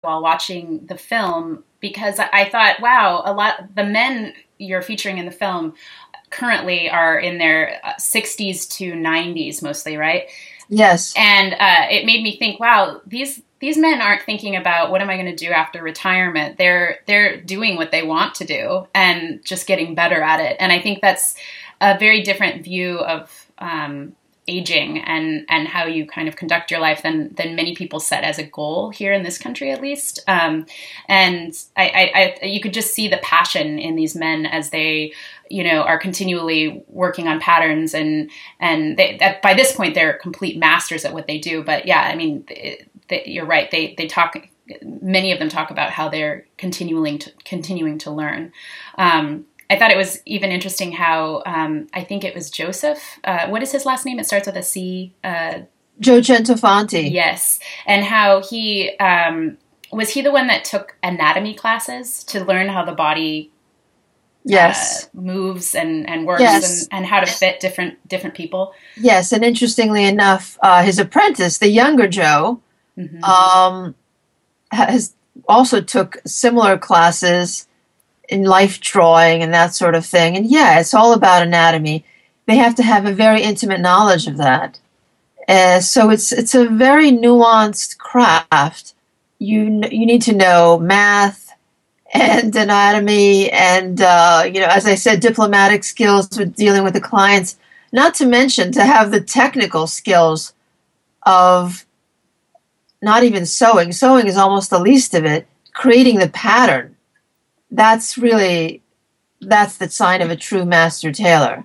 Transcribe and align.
while 0.00 0.22
watching 0.22 0.86
the 0.86 0.96
film 0.96 1.64
because 1.80 2.18
I 2.18 2.48
thought, 2.48 2.80
wow, 2.80 3.22
a 3.24 3.32
lot 3.32 3.74
the 3.74 3.84
men 3.84 4.34
you're 4.58 4.82
featuring 4.82 5.18
in 5.18 5.26
the 5.26 5.32
film 5.32 5.74
currently 6.30 6.88
are 6.88 7.18
in 7.18 7.38
their 7.38 7.80
60s 7.98 8.66
uh, 8.66 8.76
to 8.76 8.92
90s 8.92 9.62
mostly, 9.62 9.96
right? 9.96 10.28
Yes. 10.68 11.14
And 11.16 11.54
uh, 11.54 11.86
it 11.90 12.06
made 12.06 12.22
me 12.22 12.36
think, 12.38 12.60
wow, 12.60 13.00
these 13.06 13.42
these 13.58 13.76
men 13.76 14.00
aren't 14.00 14.22
thinking 14.22 14.56
about 14.56 14.90
what 14.90 15.02
am 15.02 15.10
I 15.10 15.16
going 15.16 15.34
to 15.34 15.36
do 15.36 15.50
after 15.50 15.82
retirement. 15.82 16.56
They're 16.56 17.00
they're 17.06 17.40
doing 17.40 17.76
what 17.76 17.90
they 17.90 18.02
want 18.02 18.36
to 18.36 18.44
do 18.44 18.86
and 18.94 19.44
just 19.44 19.66
getting 19.66 19.94
better 19.94 20.22
at 20.22 20.40
it. 20.40 20.56
And 20.60 20.72
I 20.72 20.80
think 20.80 21.00
that's 21.02 21.34
a 21.80 21.98
very 21.98 22.22
different 22.22 22.64
view 22.64 22.98
of 22.98 23.50
um, 23.58 24.14
aging 24.48 24.98
and 24.98 25.44
and 25.48 25.68
how 25.68 25.84
you 25.84 26.06
kind 26.06 26.26
of 26.26 26.34
conduct 26.34 26.70
your 26.70 26.80
life 26.80 27.02
than 27.02 27.32
than 27.34 27.54
many 27.54 27.74
people 27.74 28.00
set 28.00 28.24
as 28.24 28.38
a 28.38 28.42
goal 28.42 28.90
here 28.90 29.12
in 29.12 29.22
this 29.22 29.38
country 29.38 29.70
at 29.70 29.80
least. 29.80 30.20
Um, 30.26 30.66
and 31.08 31.54
I, 31.76 31.84
I, 32.14 32.36
I, 32.42 32.46
you 32.46 32.60
could 32.60 32.74
just 32.74 32.94
see 32.94 33.08
the 33.08 33.18
passion 33.18 33.78
in 33.78 33.96
these 33.96 34.16
men 34.16 34.46
as 34.46 34.70
they 34.70 35.12
you 35.48 35.64
know 35.64 35.82
are 35.82 35.98
continually 35.98 36.82
working 36.88 37.28
on 37.28 37.40
patterns 37.40 37.94
and 37.94 38.30
and 38.58 38.96
they, 38.96 39.18
at, 39.18 39.42
by 39.42 39.54
this 39.54 39.72
point 39.72 39.94
they're 39.94 40.14
complete 40.14 40.58
masters 40.58 41.04
at 41.04 41.12
what 41.12 41.26
they 41.26 41.38
do. 41.38 41.62
But 41.62 41.86
yeah 41.86 42.00
I 42.00 42.16
mean 42.16 42.46
you're 43.26 43.46
right. 43.46 43.70
They 43.70 43.94
they 43.96 44.06
talk 44.06 44.36
many 44.82 45.32
of 45.32 45.38
them 45.38 45.48
talk 45.48 45.70
about 45.70 45.90
how 45.90 46.08
they're 46.08 46.46
continuing 46.56 47.18
to 47.18 47.32
continuing 47.44 47.98
to 47.98 48.10
learn. 48.10 48.52
Um, 48.96 49.46
I 49.70 49.78
thought 49.78 49.92
it 49.92 49.96
was 49.96 50.20
even 50.26 50.50
interesting 50.50 50.90
how 50.90 51.42
um, 51.46 51.86
I 51.94 52.02
think 52.02 52.24
it 52.24 52.34
was 52.34 52.50
Joseph. 52.50 53.20
Uh, 53.22 53.46
what 53.48 53.62
is 53.62 53.70
his 53.70 53.86
last 53.86 54.04
name? 54.04 54.18
It 54.18 54.26
starts 54.26 54.46
with 54.46 54.56
a 54.56 54.62
C. 54.62 55.14
Uh, 55.22 55.60
Joe 56.00 56.20
Centofanti. 56.20 57.10
Yes, 57.10 57.60
and 57.86 58.04
how 58.04 58.42
he 58.42 58.96
um, 58.98 59.58
was 59.92 60.10
he 60.10 60.22
the 60.22 60.32
one 60.32 60.48
that 60.48 60.64
took 60.64 60.96
anatomy 61.02 61.54
classes 61.54 62.24
to 62.24 62.44
learn 62.44 62.68
how 62.68 62.84
the 62.84 62.92
body 62.92 63.52
yes 64.44 65.04
uh, 65.04 65.08
moves 65.20 65.74
and 65.74 66.08
and 66.08 66.26
works 66.26 66.40
yes. 66.40 66.82
and, 66.84 66.98
and 66.98 67.06
how 67.06 67.20
to 67.20 67.26
fit 67.26 67.60
different 67.60 68.08
different 68.08 68.34
people 68.34 68.72
yes 68.96 69.32
and 69.32 69.44
interestingly 69.44 70.04
enough 70.04 70.58
uh, 70.62 70.82
his 70.82 70.98
apprentice 70.98 71.58
the 71.58 71.68
younger 71.68 72.08
joe 72.08 72.58
mm-hmm. 72.96 73.22
um, 73.22 73.94
has 74.72 75.14
also 75.46 75.82
took 75.82 76.16
similar 76.24 76.78
classes 76.78 77.68
in 78.30 78.44
life 78.44 78.80
drawing 78.80 79.42
and 79.42 79.52
that 79.52 79.74
sort 79.74 79.94
of 79.94 80.06
thing. 80.06 80.36
And 80.36 80.46
yeah, 80.46 80.80
it's 80.80 80.94
all 80.94 81.12
about 81.12 81.42
anatomy. 81.42 82.04
They 82.46 82.56
have 82.56 82.74
to 82.76 82.82
have 82.82 83.04
a 83.04 83.12
very 83.12 83.42
intimate 83.42 83.80
knowledge 83.80 84.26
of 84.26 84.36
that. 84.38 84.78
Uh, 85.48 85.80
so 85.80 86.10
it's 86.10 86.32
it's 86.32 86.54
a 86.54 86.68
very 86.68 87.10
nuanced 87.10 87.98
craft. 87.98 88.94
You 89.38 89.82
you 89.90 90.06
need 90.06 90.22
to 90.22 90.34
know 90.34 90.78
math 90.78 91.52
and 92.12 92.54
anatomy 92.54 93.50
and 93.50 94.00
uh, 94.00 94.44
you 94.46 94.60
know, 94.60 94.68
as 94.68 94.86
I 94.86 94.94
said, 94.94 95.20
diplomatic 95.20 95.82
skills 95.84 96.28
with 96.38 96.54
dealing 96.54 96.84
with 96.84 96.94
the 96.94 97.00
clients. 97.00 97.56
Not 97.92 98.14
to 98.14 98.26
mention 98.26 98.70
to 98.72 98.84
have 98.84 99.10
the 99.10 99.20
technical 99.20 99.88
skills 99.88 100.52
of 101.24 101.84
not 103.02 103.24
even 103.24 103.44
sewing. 103.46 103.92
Sewing 103.92 104.28
is 104.28 104.36
almost 104.36 104.70
the 104.70 104.78
least 104.78 105.14
of 105.14 105.24
it. 105.24 105.48
Creating 105.72 106.18
the 106.18 106.28
pattern 106.28 106.96
that's 107.70 108.18
really 108.18 108.82
that's 109.40 109.78
the 109.78 109.88
sign 109.88 110.20
of 110.22 110.30
a 110.30 110.36
true 110.36 110.64
master 110.64 111.12
tailor. 111.12 111.64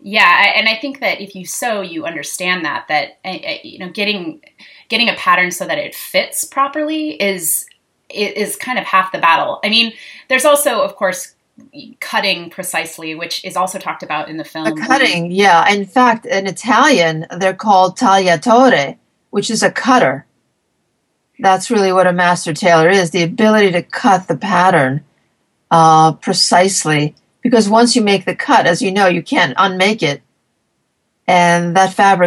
Yeah, 0.00 0.52
and 0.54 0.68
I 0.68 0.76
think 0.76 1.00
that 1.00 1.20
if 1.20 1.34
you 1.34 1.44
sew, 1.44 1.80
you 1.80 2.04
understand 2.04 2.64
that 2.64 2.86
that 2.88 3.18
eh, 3.24 3.40
eh, 3.42 3.58
you 3.64 3.78
know 3.78 3.90
getting 3.90 4.40
getting 4.88 5.08
a 5.08 5.14
pattern 5.14 5.50
so 5.50 5.66
that 5.66 5.78
it 5.78 5.94
fits 5.94 6.44
properly 6.44 7.20
is 7.20 7.66
is 8.10 8.56
kind 8.56 8.78
of 8.78 8.84
half 8.84 9.12
the 9.12 9.18
battle. 9.18 9.60
I 9.62 9.68
mean, 9.68 9.92
there's 10.28 10.44
also, 10.44 10.80
of 10.80 10.96
course, 10.96 11.34
cutting 12.00 12.48
precisely, 12.48 13.14
which 13.14 13.44
is 13.44 13.56
also 13.56 13.78
talked 13.78 14.02
about 14.02 14.28
in 14.28 14.36
the 14.36 14.44
film. 14.44 14.64
The 14.64 14.86
cutting, 14.86 15.30
yeah. 15.30 15.68
In 15.70 15.84
fact, 15.84 16.24
in 16.24 16.46
Italian, 16.46 17.26
they're 17.38 17.54
called 17.54 17.98
tagliatore, 17.98 18.96
which 19.30 19.50
is 19.50 19.62
a 19.62 19.70
cutter. 19.70 20.26
That's 21.40 21.70
really 21.70 21.92
what 21.92 22.06
a 22.06 22.12
master 22.12 22.54
tailor 22.54 22.88
is 22.88 23.10
the 23.10 23.22
ability 23.22 23.72
to 23.72 23.82
cut 23.82 24.26
the 24.26 24.36
pattern 24.36 25.04
uh, 25.70 26.12
precisely. 26.12 27.14
Because 27.42 27.68
once 27.68 27.94
you 27.94 28.02
make 28.02 28.24
the 28.24 28.34
cut, 28.34 28.66
as 28.66 28.82
you 28.82 28.90
know, 28.90 29.06
you 29.06 29.22
can't 29.22 29.54
unmake 29.56 30.02
it, 30.02 30.22
and 31.26 31.76
that 31.76 31.92
fabric 31.92 32.26